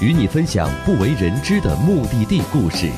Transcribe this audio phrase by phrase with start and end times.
[0.00, 2.90] 与你分享不为人知的目的地故事。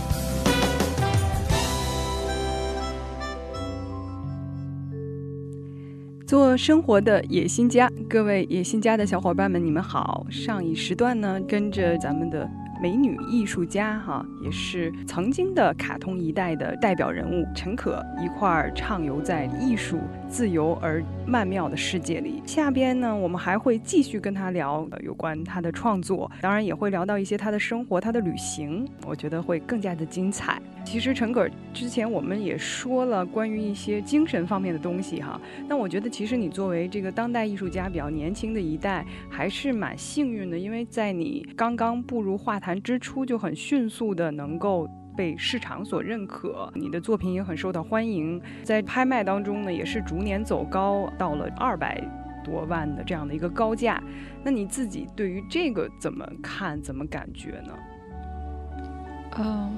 [6.27, 10.27] 做生活的野心家，各位野心家的小伙伴们，你们好！
[10.29, 19.99] 上一时段呢，跟着咱们的美女艺术家哈，也是曾经的卡通一代的代表人物陈可一块儿畅游在艺术
[20.29, 22.43] 自由而曼妙的世界里。
[22.47, 30.61] 下边呢，我们还会继续跟他聊有关他的创作，当然也会聊到一些他的生活、他的旅行，我觉得会更加的精彩。
[30.85, 44.89] 其实陈可之前我们也说了关于一些精神方面的东西哈，那我觉得其实你作为这个当代艺术家比较年轻的一代，还是蛮幸运的，因为在你刚刚步入画坛之初，就很迅速的能够。
[45.17, 51.99] 被市场所认可，你的作品也很受到欢迎，在拍卖当中呢，也是逐年走高，到了二百
[52.45, 53.99] 多万的这样的一个高价。
[54.45, 56.79] 那你自己对于这个怎么看？
[56.83, 57.73] 怎么感觉呢？
[59.39, 59.73] 嗯，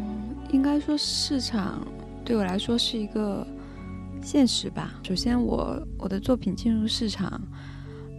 [0.50, 1.86] 应该说市场
[2.25, 3.47] 对我来说是一个
[4.20, 5.00] 现实吧。
[5.05, 7.41] 首先我，我的作品进入市场，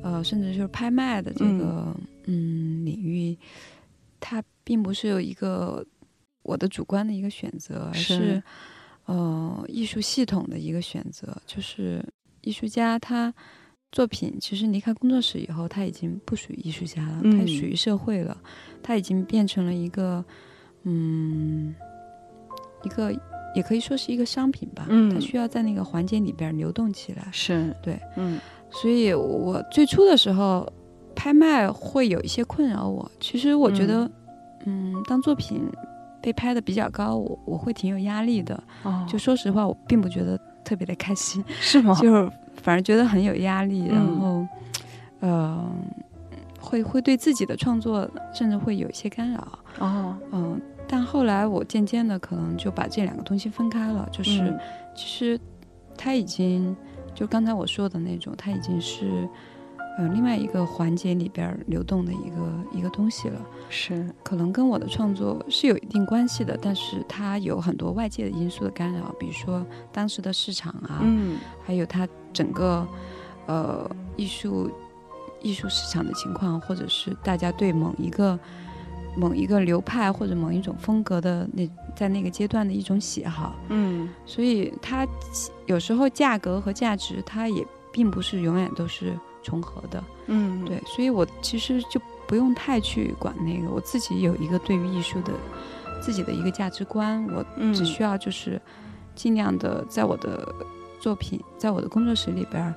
[0.03, 1.94] 呃，甚至就是拍卖的这个
[2.28, 3.38] 嗯领域，
[4.22, 5.84] 它并不是有一个
[6.44, 8.44] 我的主观的一个选择，而是是
[9.06, 11.36] 呃艺术系统的一个选择。
[11.48, 12.06] 就是
[12.42, 13.34] 艺术家他
[13.92, 18.40] 作品其实离开工作室以后，他已经不属于艺术家了，嗯他属于社会了，
[18.84, 20.23] 他已经变成了一个。
[20.84, 21.75] 嗯，
[22.86, 23.12] 一个
[23.53, 27.28] 也可以说是一个商品吧，嗯它需要在那个环节里边流动起来。
[27.34, 28.40] 是对，嗯
[28.72, 30.72] 所以我最初的时候
[31.13, 33.12] 拍卖会有一些困扰我。
[33.19, 34.09] 其实我觉得，
[34.66, 35.68] 嗯当作品
[36.22, 38.62] 被拍的比较高，我我会挺有压力的。
[38.84, 41.94] 哦就说实话，我并不觉得特别的开心， 是吗？
[41.96, 42.30] 就是
[42.62, 44.48] 反而觉得很有压力，嗯然后，
[45.22, 45.69] 呃，
[46.59, 49.59] 会会对自己的创作甚至会有一些干扰。
[49.80, 54.59] 哦，嗯，但后来我渐渐的可能就把这两个东西分开了，就是、嗯
[54.96, 55.40] 其实
[55.98, 56.75] 他已经
[57.16, 59.25] 就刚才我说的那种，他已经是
[60.00, 64.10] 呃另外一个环节里边流动的一个一个东西了，是。
[64.24, 72.88] 可能跟我的创作是有一定关系的，但是它有很多外界的因素的干扰，比如说当时的市场啊，嗯还有它整个
[73.48, 74.72] 呃艺术
[75.42, 78.40] 艺术市场的情况，或者是大家对某一个
[79.18, 84.08] 某一个流派或者某一种风格的那在那个阶段的一种喜好，嗯。
[84.26, 85.06] 所以它
[85.66, 95.33] 有时候价格和价值它也并不是永远都是重合的，嗯，对，所以我其实就不用太去管那个，我自己有一个对于艺术的
[96.01, 98.61] 自己的一个价值观，我嗯只需要就是
[99.16, 100.53] 尽量的在我的
[101.00, 102.73] 作品，在我的工作室里边儿，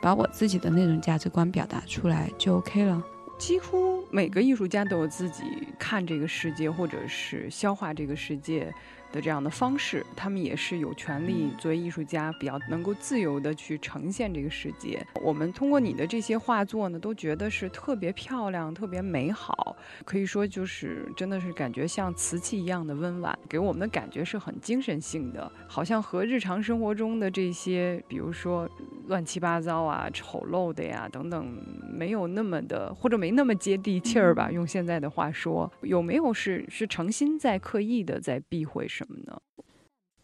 [0.00, 3.02] 把我自己的那种价值观表达出来就 OK 了。
[3.38, 5.42] 几乎每个艺术家都有自己
[5.78, 8.72] 看这个世界或者是消化这个世界
[9.16, 15.04] 的这样的方式，他们也是有权利作为艺术家比较能够自由的去呈现这个世界。
[15.22, 28.68] 我们通过你的这些画作呢，都觉得是特别漂亮、特别美好，可以说就是真的是感觉像瓷器一样的温婉，给我们的感觉是很精神性的，好像和日常生活中的这些，比如说
[29.06, 31.46] 乱七八糟啊、丑陋的呀等等，
[31.90, 34.50] 没有那么的，或者没那么接地气儿吧。
[34.50, 39.40] 用现在的话说，有没有是是诚心在刻意的在避讳什么呢？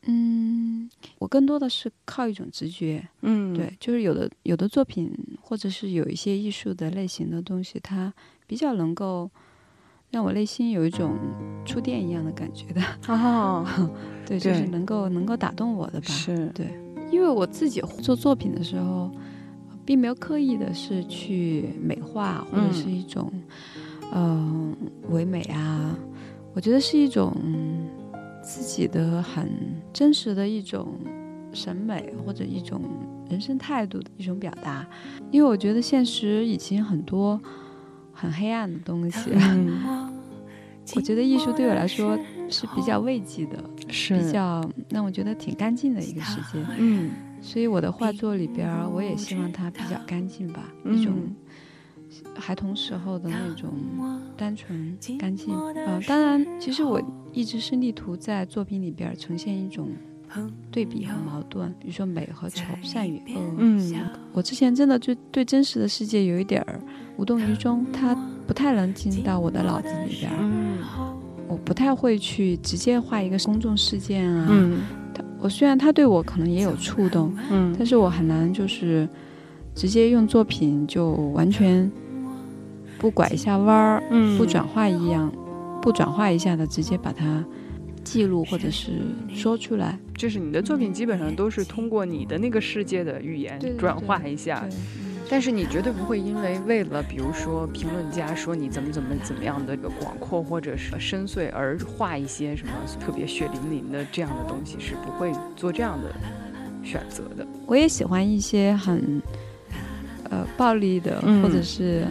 [0.05, 8.13] 嗯，我更多的是靠一种直觉，嗯对，就是有的有的作品或者是有一些艺术的类型的东西，它
[8.47, 9.31] 比较能够
[10.11, 11.17] 让我内心有一种
[11.65, 13.65] 触电一样的感觉的，哦，
[14.27, 16.07] 对，就是对能够能够打动我的吧。
[16.09, 16.67] 是对，
[17.13, 19.09] 因为我自己做作品的时候，
[19.87, 23.33] 并没有刻意的是去美化或者嗯是一种
[24.13, 24.77] 嗯、呃
[25.11, 25.97] 唯美啊，
[26.55, 27.89] 我觉得是一种嗯
[28.43, 29.49] 自己的很
[29.93, 30.99] 真实的一种
[31.53, 32.83] 审美或者一种
[33.31, 34.87] 人生态度的一种表达。
[35.31, 37.41] 因为我觉得现实已经很多
[38.13, 40.13] 很黑暗的东西，嗯，
[40.97, 42.19] 我觉得艺术对我来说
[42.51, 43.59] 是比较慰藉的，
[43.89, 44.19] 是。
[44.19, 46.65] 比较让我觉得挺干净的一个世界。
[46.79, 47.11] 嗯。
[47.41, 51.35] 所以我的画作里边，我也希望它比较干净吧，一种嗯
[52.35, 53.71] 孩童时候的那种
[54.37, 55.55] 单纯干净。
[55.55, 57.01] 嗯，当然，其实我
[57.33, 59.89] 一直是力图在作品里边呈现一种
[60.71, 63.55] 对比和矛盾，比如说美和丑，善与恶。
[63.59, 63.95] 嗯，
[64.33, 66.81] 我之前真的就对真实的世界有一点儿
[67.17, 68.15] 无动于衷，它
[68.47, 70.31] 不太能进到我的脑子里边。
[70.39, 70.79] 嗯，
[71.47, 74.47] 我不太会去直接画一个公众事件啊。
[74.51, 74.81] 嗯，
[75.15, 79.09] 它我虽然他对我可能也有触动，嗯，但是我很难就是
[79.75, 81.91] 直接用作品就完全
[83.03, 85.31] 不拐一下弯儿，嗯不转化一样，
[85.83, 87.45] 不转化一下的直接把它
[88.05, 88.93] 记录或者是
[89.29, 89.99] 说出来。
[90.17, 94.65] 就是你的作品基本上都是通过你的那个世界的语言转化一下
[95.29, 106.15] 但是你绝对不会因为为了比如说评论家说你怎么怎么怎么样的这个广阔或者是深邃而画一些什么特别血淋淋的这样的东西，是不会做这样的
[106.85, 107.45] 选择的。
[107.67, 109.21] 我也喜欢一些很
[110.31, 112.07] 呃暴力的，嗯或者是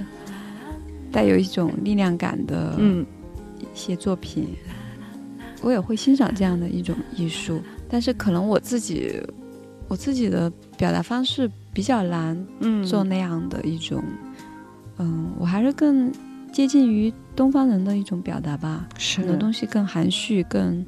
[1.12, 3.06] 带有一种力量感的嗯
[3.60, 4.56] 一些作品，
[5.62, 7.62] 我也会欣赏这样的一种艺术。
[7.90, 9.22] 但是可能我自己
[9.88, 14.02] 我自己的表达方式比较难嗯做那样的一种，
[14.98, 16.12] 嗯，我还是更
[16.52, 18.88] 接近于东方人的一种表达吧。
[19.18, 20.86] 很多东西更含蓄，更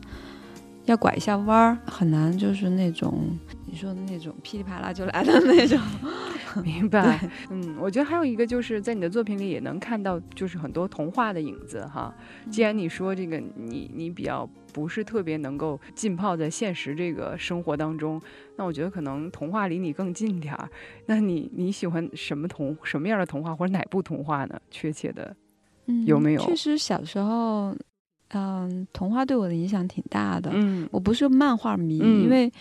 [0.85, 5.77] 要拐一下弯儿，很难就是那种你说的那种噼里啪啦就来的那种。
[6.63, 7.19] 明白，
[7.49, 12.13] 嗯，我觉得还有一个就是在你的作品里也能看到，就是很多童话的影子哈。
[12.51, 18.21] 既然你说这个你你比较不是特别能够浸泡在现实这个生活当中，
[18.57, 20.69] 那我觉得可能童话离你更近点儿。
[21.05, 24.59] 那你你喜欢什么童什么样的童话或者哪部童话呢？
[24.69, 25.35] 确切的，
[25.87, 27.75] 嗯有没有确实，小时候，
[28.29, 30.51] 嗯，童话对我的影响挺大的。
[30.53, 32.51] 嗯我不是漫画迷，嗯因为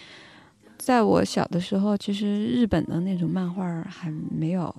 [0.83, 4.75] 在我小的时候，其实日本的那种漫画还没有，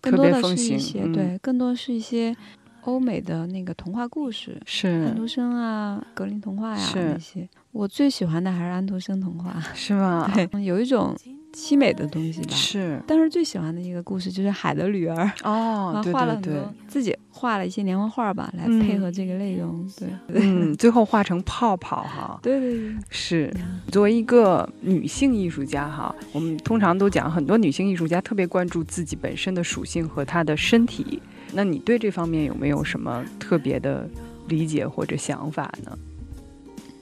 [0.00, 2.36] 更多的是一些、嗯对，更多是一些
[2.80, 4.60] 欧美的那个童话故事。
[4.66, 9.60] 是安徒生啊，格林童话呀、是那些，我最喜欢的还是安徒生童话。
[9.74, 10.28] 是吗？
[10.60, 11.16] 有一种
[11.54, 12.54] 凄美的东西吧。
[12.54, 19.88] 是但是最喜欢的一个故事就是《海的女儿》哦，画了对对很多，自己画了一些连环画吧，来配合这个内容。
[19.96, 22.38] 对，嗯，最后画成泡泡哈。
[22.42, 23.54] 对对对，是，
[23.90, 31.22] 作为一个女性艺术家哈，我们通常都讲很多女性艺术家特别关注自己本身的属性和她的身体。
[31.52, 34.08] 那你对这方面有没有什么特别的
[34.48, 35.98] 理解或者想法呢？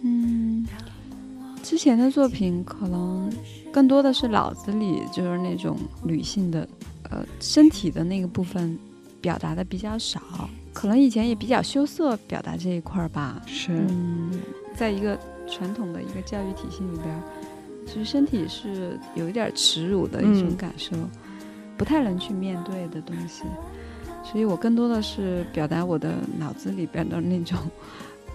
[0.04, 0.66] 嗯，
[1.62, 3.32] 之前的作品可能
[3.72, 6.68] 更多的是脑子里就是那种女性的，
[7.10, 8.78] 呃，身体的那个部分
[9.20, 10.20] 表达的比较少，
[10.72, 13.40] 可能以前也比较羞涩表达这一块儿吧。
[13.46, 14.32] 是，嗯，
[14.76, 15.18] 在一个
[15.48, 17.22] 传统的一个教育体系里边儿，
[17.86, 20.96] 其实身体是有一点儿耻辱的一种嗯感受，
[21.76, 23.44] 不太能去面对的东西。
[24.24, 27.58] 所以我更多的是表达我的脑子里边的那种，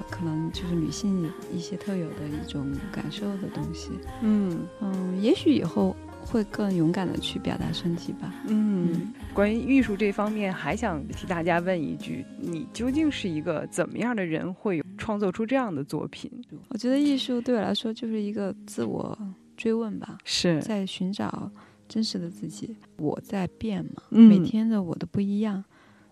[0.10, 3.92] 可能就是女性一些特有的一种感受的东西。
[4.22, 8.34] 嗯嗯，也许以后会更勇敢的去表达身体吧。
[8.48, 9.14] 嗯。
[9.34, 16.32] 关于艺术这方面，还想替大家问一句：你究竟是一个怎么样的人，会创作出这样的作品？
[16.70, 19.18] 我觉得艺术对我来说就是一个自我
[19.56, 20.18] 追问吧。
[20.26, 21.52] 是，在寻找
[21.88, 22.76] 真实的自己。
[22.98, 25.64] 我在变嘛，嗯每天的我都不一样，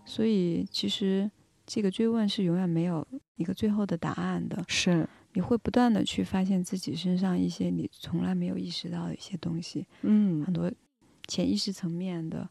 [0.06, 1.30] 所以其实
[1.66, 4.64] 这个追问是永远没有一个最后的答案的。
[4.68, 10.44] 是，你会不断的去发现自己身上一些你从来没有意识到的一些东西，嗯。
[10.44, 10.72] 很多
[11.28, 12.48] 潜意识层面的、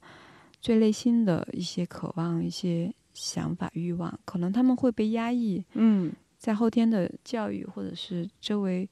[0.60, 6.12] 最内心的一些渴望、一些想法、欲望，可能他们会被压抑，嗯。
[6.36, 8.88] 在后天的教育或者是周围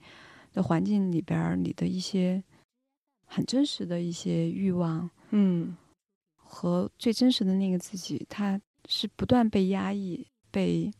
[0.52, 2.42] 的环境里边儿，你的一些
[3.26, 5.76] 很真实的一些欲望嗯。
[6.36, 8.58] 和最真实的那个自己，它
[8.88, 10.90] 是不断被压抑、被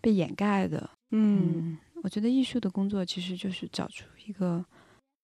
[0.00, 0.90] 被掩盖的。
[1.10, 4.64] 嗯我觉得艺术的工作其实就是找出一个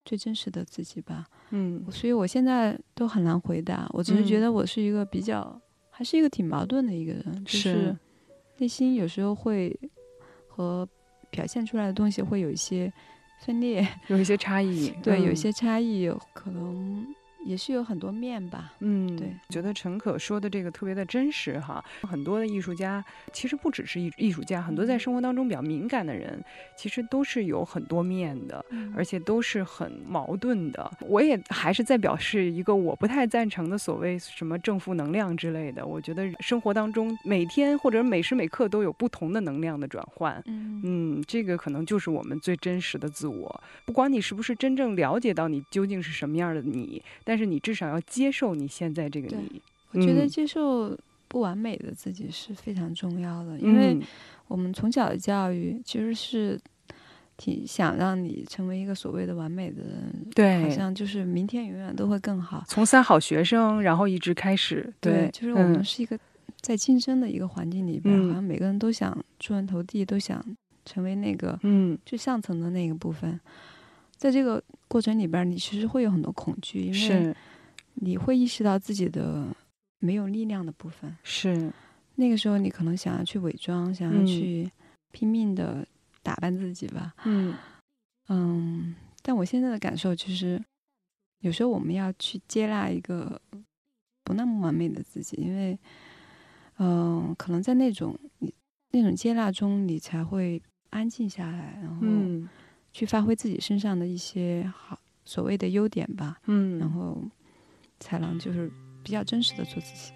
[0.04, 1.26] 最真实的自己吧。
[1.50, 5.60] 嗯所以我现在都很难回答，我只是觉嗯得我是一个比较，
[5.90, 7.96] 还是一个挺矛盾的一个人，就是是
[8.58, 9.78] 内心有时候会
[10.48, 10.88] 和
[11.30, 12.92] 表现出来的东西会有一些
[13.44, 17.06] 分裂，有一些差异， 对，有一嗯些差异，可能
[17.44, 18.72] 也是有很多面吧。
[18.80, 21.84] 嗯，对，觉得陈可说的这个特别的真实哈。
[22.02, 26.42] 很多的艺术家其实不只是艺艺术家，很多在生活当中比较敏感的人，
[26.76, 28.64] 其实都是有很多面的。
[28.96, 30.90] 而且都是很矛盾的。
[31.00, 35.86] 我也还是在表示一个我不太赞成的所谓什么正负能量之类的。
[35.86, 40.42] 我觉得生活当中每天或者每时每刻都有不同的能量的转换。
[40.46, 43.62] 嗯嗯，这个可能就是我们最真实的自我。
[43.84, 49.60] 不管你是不是真正了解到你究竟是什么样的你，但是你至少要接受你现在这个对你。
[49.92, 50.96] 我觉得嗯接受
[51.28, 54.02] 不完美的自己是非常重要的，因为嗯
[54.48, 56.60] 我们从小的教育其实是
[57.36, 62.64] 挺想让你成为一个所谓的完美的人，对，好像就是明天永远都会更好。
[62.68, 66.18] 从三好学生，然后一直开始，对，就是我们嗯是一个
[66.60, 70.44] 在竞争的一个环境里边，嗯好像每个人都想出人头地，都想
[70.84, 73.40] 成为那个嗯最上层的那个部分。
[74.16, 77.34] 在这个过程里边，你其实会有很多恐惧，因为
[77.94, 79.46] 你会意识到自己的
[79.98, 81.16] 没有力量的部分。
[81.22, 81.72] 是，
[82.16, 84.26] 那个时候，你可能想要去伪装，想要嗯。
[84.26, 84.70] 去
[85.12, 85.86] 拼命的
[86.22, 87.14] 打扮自己吧。
[87.24, 87.54] 嗯。
[88.28, 90.62] 嗯，但我现在的感受就是，
[91.40, 93.40] 有时候我们要去接纳一个
[94.24, 95.78] 不那么完美的自己，因为，
[96.78, 98.52] 嗯、可能在那种你
[98.92, 100.60] 那种接纳中，你才会
[100.90, 102.48] 安静下来，然后嗯
[102.94, 107.18] 去发挥自己身上的一些好所谓的优点吧，嗯，然后
[107.98, 108.70] 才能就是
[109.02, 110.12] 比较真实的做自己。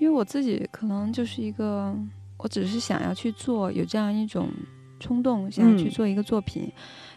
[0.00, 1.96] 因为我自己可能就是一个，
[2.36, 4.50] 我只是想要去做，有这样一种
[4.98, 6.70] 冲动，想要去嗯做一个作品，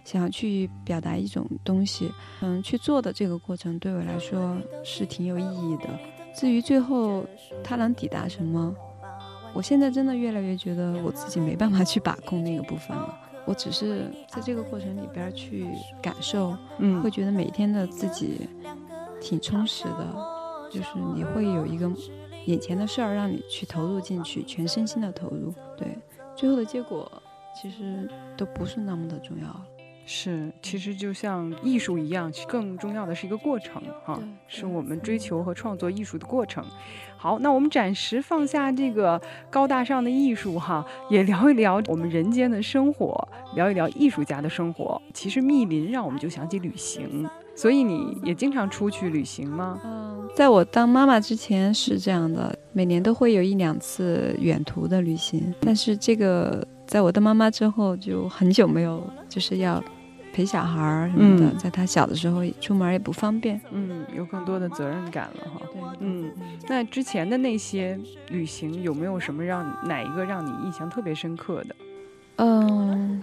[0.06, 2.12] 想要去表达一种东西。
[2.42, 5.90] 嗯，去做的这个过程对我来说是挺有意义的。
[6.36, 7.26] 至于最后
[7.64, 8.74] 它能抵达什么，
[9.54, 13.29] 我现在真的越来越觉得我自己没办法去把控那个部分了。
[13.50, 15.68] 我只是在这个过程里边去
[16.00, 18.48] 感受，嗯会觉得每天的自己
[19.20, 21.92] 挺充实的，就是你会有一个
[22.46, 25.52] 眼前的事儿让你去投入进去，全身心的投入。
[25.76, 25.98] 对，
[26.36, 27.12] 最后的结果
[27.60, 29.62] 其实都不是那么的重要。
[30.12, 36.66] 是，其实就像艺术一样，更重要的是一个过程哈对，是我们追求和创作艺术的过程。
[37.16, 45.00] 好，那我们暂时放下这个高大上的艺术哈，也聊一聊我们人间的生活，聊一聊艺术家的生活。
[45.14, 49.80] 其实密林让我们就想起旅行，所以你也经常出去旅行吗？
[49.86, 59.84] 嗯，在我当妈妈之前是这样的，每年都会有一两次远途的旅行，但是这个在我当妈妈之后就很久没有，就是要
[60.34, 63.60] 陪小孩儿什么的，嗯在他小的时候出门也不方便。
[63.72, 65.62] 嗯，有更多的责任感了哈。
[65.72, 66.32] 对，嗯，
[66.68, 71.76] 那之前的那些旅行有没有什么让哪一个让你印象特别深刻的？
[72.38, 73.22] 嗯，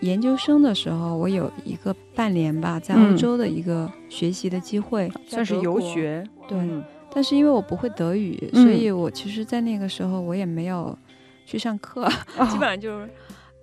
[0.00, 5.56] 研究生的时候，我有一个半年吧，在欧嗯洲的一个学习的机会，算是。
[5.60, 10.96] 游学，对嗯但是因为我不会德语，嗯所以我其实，在那个时候我也没有
[11.46, 12.06] 去上课，
[12.50, 13.08] 基本上就是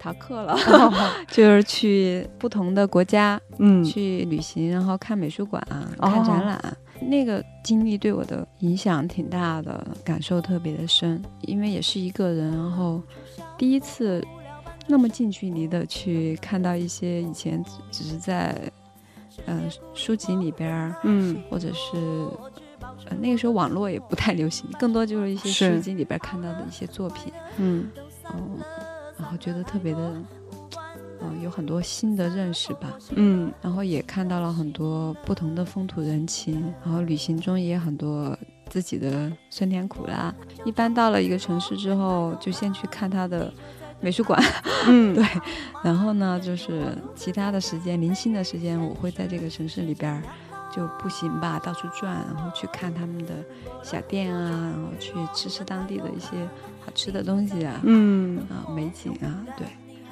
[0.03, 0.93] 逃课了，哦。
[1.31, 3.81] 就是去不同的国家嗯。
[3.83, 5.65] 去旅行，然后看美术馆、
[5.99, 6.77] 哦看展览。
[6.99, 13.01] 那个经历对我的影响挺大的，感受特别的深，因为也是一个人，然后
[13.57, 14.25] 第一次
[14.87, 18.55] 那么近距离的去看到一些以前只只是在
[19.45, 19.61] 呃
[19.93, 21.41] 书籍里边儿，嗯。
[21.49, 21.97] 或者是
[23.09, 25.75] 呃那个时候网络也不太流行，更多就是一些是。
[25.75, 27.89] 书籍里边看到的一些作品，嗯。
[28.33, 28.92] 嗯，然
[29.33, 30.15] 后觉得特别的，
[31.21, 32.93] 嗯、有很多新的认识吧。
[33.15, 38.37] 嗯然后也看到了很多不同的风土人情，然后旅行中也很多
[38.69, 40.33] 自己的酸甜苦辣。
[40.65, 43.51] 一般到了一个城市之后，就先去看它的
[43.99, 44.41] 美术馆，
[44.87, 45.25] 嗯，对，
[45.83, 50.21] 然后呢，就是其他的时间，零星的时间，我会在这个城市里边儿
[50.69, 53.33] 就步行吧，到处转，然后去看他们的
[53.81, 56.29] 小店啊，然后去吃吃当地的一些
[56.85, 59.67] 好吃的东西啊，嗯，啊美景啊，对。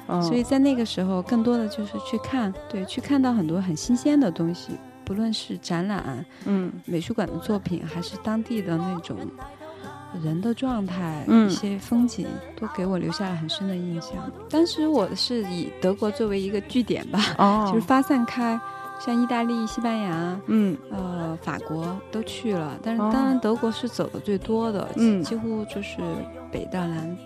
[0.06, 0.20] 哦。
[0.22, 4.72] 所以在那个时候，更多的就是去看，对，去看到很多很新鲜的东西，
[5.04, 6.72] 不论是展览、嗯。
[6.84, 9.16] 美术馆的作品，还是当地的那种
[10.22, 11.48] 人的状态、嗯。
[11.50, 12.26] 一些风景，
[12.60, 14.12] 都给我留下了很深的印象。
[14.50, 18.58] 当时我是以德国作为一个据点吧，哦， 就是发散开，
[18.98, 20.40] 像意大利、西班牙。
[20.46, 20.76] 嗯。
[20.90, 23.10] 呃，法国都去了，但是哦。
[23.12, 25.22] 当然德国是走的最多的，嗯。
[25.22, 25.96] 几乎就是
[26.52, 27.16] 北大南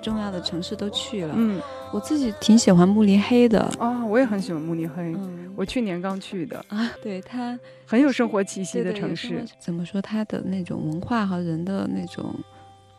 [0.00, 1.34] 重要的城市都去了。
[1.36, 12.34] 嗯我自己挺喜欢慕尼黑的，哦，我也很喜欢慕尼黑，嗯，我去年刚去的，啊，对它很有生活气息的城市。，怎么说它的那种文化和人的那种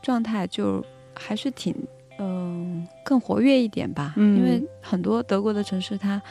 [0.02, 0.84] 状态，就
[1.14, 1.76] 还是挺
[2.18, 4.14] 嗯、更活跃一点吧。
[4.18, 6.22] 嗯因为很多德国的城市它。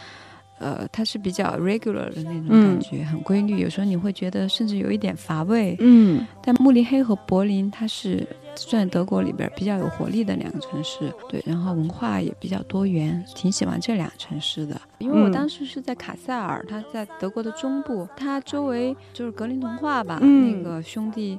[0.61, 3.61] 呃，它是比较 regular 的那种嗯感觉，很规律。
[3.61, 5.76] 有时候你会觉得甚至有一点乏味。
[5.78, 8.26] 嗯但慕尼黑和柏林，它是
[8.58, 14.80] 算德国里边比较有活力的两个城市，对，然后文化也比较多元，挺喜欢这两个城市的。
[14.98, 21.38] 因为我嗯当时是在卡塞尔，它在德国的中部，它周围就是格林童话吧，嗯那个兄弟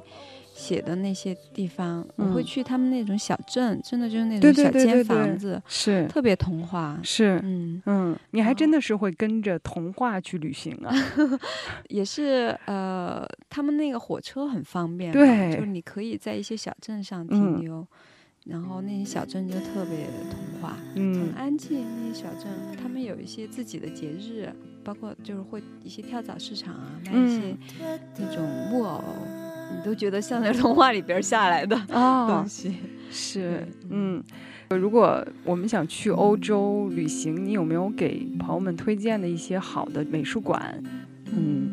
[0.60, 7.00] 写的那些地方，我嗯会去他们那种小镇，真的就是那种小间房子，是特别童话。
[7.02, 10.92] 是，嗯，嗯，你还真的是会跟着童话去旅行啊？
[11.88, 17.86] 也是呃，他们那个火车很方便，对就是你可以在一些小镇上嗯停留，
[18.44, 21.84] 然后那些小镇就特别童话，嗯很安静。
[22.04, 22.50] 那些小镇，
[22.82, 24.52] 他们有一些自己的节日，
[24.84, 27.56] 包括就是会一些跳蚤市场啊，卖一些
[28.18, 29.02] 那种木偶，
[29.76, 32.74] 你都觉得像在童话里边下来的哦 东，西。
[33.10, 34.22] 是，嗯。
[34.70, 40.80] 如果我们想去欧洲旅行，你有没有给朋友们推荐的一些好的美术馆？
[41.32, 41.70] 嗯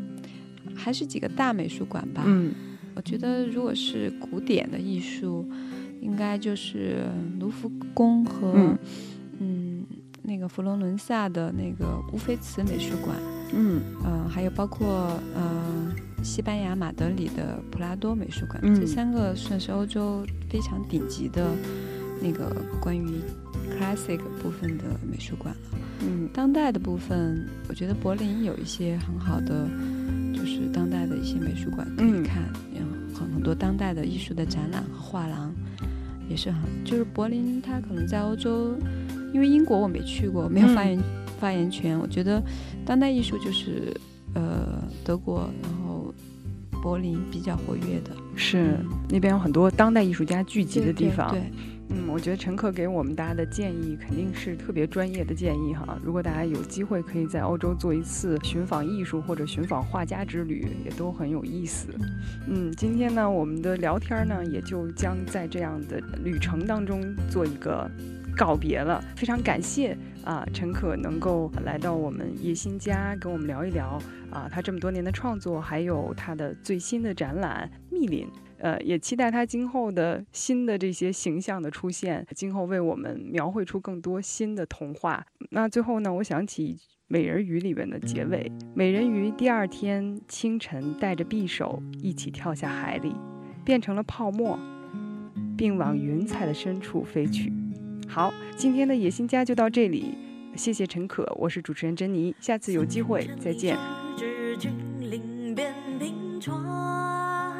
[0.75, 2.23] 还是几个大美术馆吧。
[2.25, 2.51] 嗯
[2.95, 5.47] 我觉得如果是古典的艺术，
[6.01, 7.03] 应该就是
[7.39, 8.75] 卢浮宫和
[10.27, 13.15] 那个佛罗伦萨的那个乌菲茨美术馆，
[13.53, 13.81] 嗯。
[14.03, 18.75] 呃，还有包括呃西班牙马德里的普拉多美术馆，嗯。
[18.77, 21.47] 这三个算是欧洲非常顶级的
[22.21, 23.21] 那个关于
[23.79, 25.79] classic 部分的美术馆了。
[26.01, 26.27] 嗯。
[26.33, 29.65] 当代的部分，我觉得柏林有一些很好的，
[30.35, 32.23] 就是当代的一些美术馆可以嗯。
[32.23, 32.43] 看，
[32.75, 35.55] 嗯，很很多当代的艺术的展览和画廊，
[36.27, 38.77] 也是很，就是柏林它可能在欧洲，
[39.33, 41.03] 因为英国我没去过，没有发嗯言、
[41.39, 42.41] 发言权，我觉得
[42.85, 43.95] 当代艺术就是
[44.33, 46.13] 呃德国，然后
[46.81, 48.77] 柏林比较活跃的是
[49.09, 51.29] 那边有很多当代艺术家聚集的地方。
[51.31, 51.51] 对对
[51.89, 55.97] 嗯，我觉得陈可给我们大家的建议肯定是特别专业的建议哈。
[56.03, 61.87] 如果大家有机会可以在欧洲做一次寻访艺术或者寻访画家之旅，也都很有意思。
[62.45, 67.89] 嗯，今天呢，我们的聊天呢也就将在这样的旅程当中做一个
[68.37, 69.03] 告别了。
[69.15, 78.25] 非常感谢啊，陈可能够来到我们野心家跟我们聊一聊啊，他这么多年的创作，还有他的最新的展览《密林》。
[78.59, 85.23] 呃，也期待他今后的新的这些形象的出现，今后为我们描绘出更多新的童话。
[85.51, 86.75] 那最后呢，我想起
[87.07, 93.13] 《美人鱼》里面的结尾：美人鱼第二天清晨带着匕首一起跳下海里，
[93.63, 94.57] 变成了泡沫，
[95.55, 97.53] 并往云彩的深处飞去。
[98.07, 100.15] 好，今天的野心家就到这里，
[100.55, 103.77] 谢谢陈可，我是主持人珍妮，下次有机会再见。
[104.17, 107.53] 知君临边平川，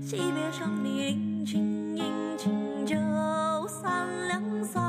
[0.00, 2.04] 惜别上你殷勤殷
[2.36, 2.52] 勤
[2.86, 2.94] 酒
[3.66, 4.82] 三两三，